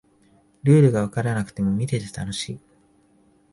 [0.63, 2.59] ルールがわからなくても見てて楽しい